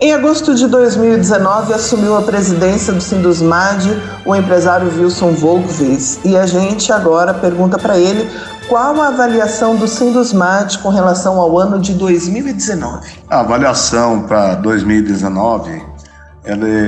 [0.00, 3.84] Em agosto de 2019, assumiu a presidência do Sindusmad
[4.24, 6.20] o empresário Wilson Volkvis.
[6.24, 8.30] E a gente agora pergunta para ele
[8.68, 13.08] qual a avaliação do Sindusmad com relação ao ano de 2019.
[13.28, 15.82] A avaliação para 2019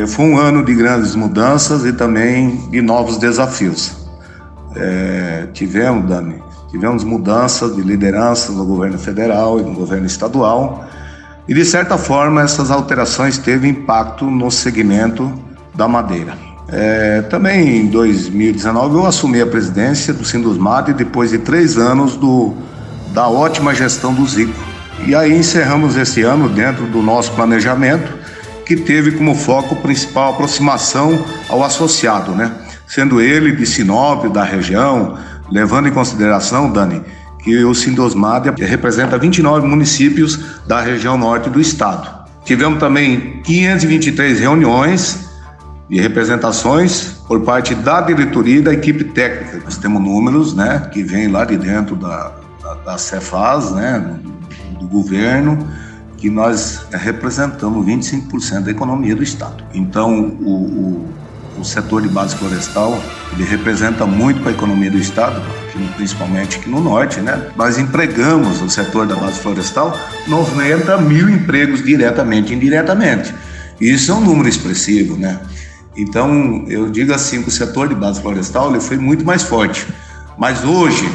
[0.06, 4.06] foi um ano de grandes mudanças e também de novos desafios.
[4.77, 6.40] É, tivemos, Dani,
[6.70, 10.87] tivemos mudanças de liderança no governo federal e no governo estadual
[11.49, 15.33] e, de certa forma, essas alterações teve impacto no segmento
[15.75, 16.51] da madeira.
[16.73, 22.55] É, também em 2019 eu assumi a presidência do Sindusmad depois de três anos do,
[23.13, 24.55] da ótima gestão do Zico.
[25.05, 28.13] E aí encerramos esse ano dentro do nosso planejamento,
[28.65, 32.52] que teve como foco principal a aproximação ao associado, né?
[32.87, 35.16] Sendo ele de Sinop, da região,
[35.51, 37.02] levando em consideração, Dani,
[37.43, 42.21] que o Sindosmad representa 29 municípios da região norte do estado.
[42.45, 45.29] Tivemos também 523 reuniões
[45.88, 49.60] e representações por parte da diretoria e da equipe técnica.
[49.65, 52.32] Nós temos números né, que vêm lá de dentro da,
[52.63, 54.19] da, da Cefaz, né,
[54.79, 55.69] do, governo,
[56.16, 59.63] que nós representamos 25% da economia do Estado.
[59.73, 61.09] Então, o, o
[61.61, 63.01] o setor de base florestal
[63.33, 65.41] ele representa muito para a economia do estado,
[65.97, 67.50] principalmente aqui no norte, né?
[67.55, 69.97] Nós empregamos no setor da base florestal
[70.27, 73.34] 90 mil empregos diretamente e indiretamente.
[73.81, 75.38] Isso é um número expressivo, né?
[75.97, 79.87] Então, eu digo assim, o setor de base florestal ele foi muito mais forte.
[80.38, 81.11] Mas hoje,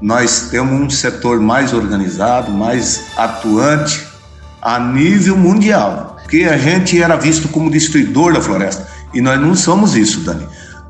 [0.00, 4.06] nós temos um setor mais organizado, mais atuante
[4.60, 6.16] a nível mundial.
[6.22, 8.86] Porque a gente era visto como destruidor da floresta.
[9.14, 10.46] E nós não somos isso, Dani.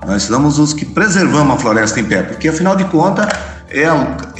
[0.06, 3.28] Nós somos os que preservamos a floresta em pé, porque afinal de contas
[3.71, 3.84] é,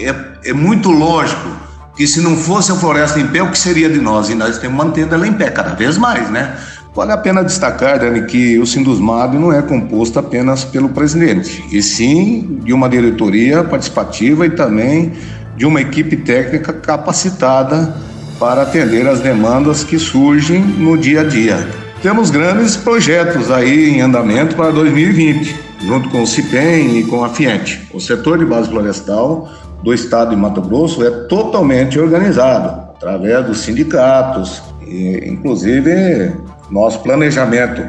[0.03, 1.48] é, é muito lógico
[1.97, 4.28] que se não fosse a floresta em pé, o que seria de nós?
[4.28, 6.56] E nós temos mantendo ela em pé cada vez mais, né?
[6.94, 11.82] Vale a pena destacar, Dani, que o Sindusmab não é composto apenas pelo presidente, e
[11.82, 15.12] sim de uma diretoria participativa e também
[15.56, 17.97] de uma equipe técnica capacitada
[18.38, 21.81] para atender as demandas que surgem no dia a dia.
[22.03, 27.29] Temos grandes projetos aí em andamento para 2020, junto com o CIPEM e com a
[27.29, 27.89] FIENTE.
[27.95, 29.49] O setor de base florestal
[29.85, 36.33] do estado de Mato Grosso é totalmente organizado através dos sindicatos, e, inclusive
[36.69, 37.89] nosso planejamento.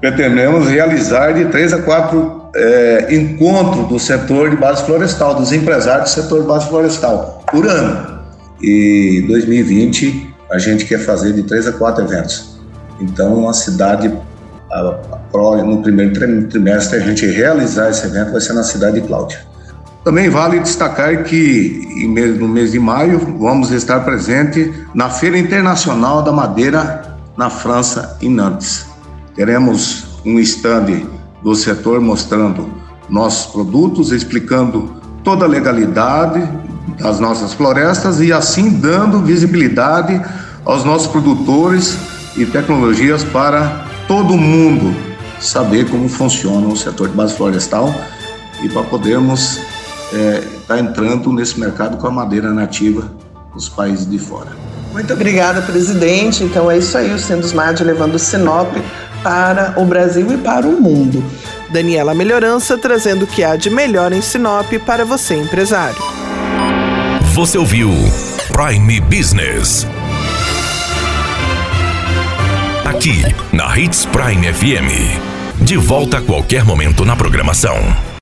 [0.00, 6.10] Pretendemos realizar de três a quatro é, encontros do setor de base florestal, dos empresários
[6.10, 8.18] do setor de base florestal, por ano.
[8.60, 12.55] E 2020 a gente quer fazer de três a quatro eventos.
[13.00, 14.12] Então, a cidade,
[15.64, 19.38] no primeiro trimestre, a gente realizar esse evento vai ser na cidade de Cláudia.
[20.04, 22.06] Também vale destacar que
[22.38, 28.30] no mês de maio vamos estar presente na Feira Internacional da Madeira na França, em
[28.30, 28.86] Nantes.
[29.34, 31.02] Teremos um stand
[31.42, 32.70] do setor mostrando
[33.08, 36.48] nossos produtos, explicando toda a legalidade
[37.00, 40.20] das nossas florestas e assim dando visibilidade
[40.64, 41.98] aos nossos produtores
[42.36, 44.94] e tecnologias para todo mundo
[45.40, 47.94] saber como funciona o setor de base florestal
[48.62, 49.58] e para podermos
[50.12, 53.10] estar é, tá entrando nesse mercado com a madeira nativa
[53.54, 54.50] dos países de fora.
[54.92, 56.42] Muito obrigada, presidente.
[56.42, 58.74] Então é isso aí, o Sindusmad levando o Sinop
[59.22, 61.22] para o Brasil e para o mundo.
[61.70, 66.00] Daniela Melhorança trazendo o que há de melhor em Sinop para você, empresário.
[67.34, 67.90] Você ouviu
[68.52, 69.86] Prime Business
[73.06, 73.22] aqui
[73.52, 75.62] na Hits Prime FM.
[75.62, 78.15] De volta a qualquer momento na programação.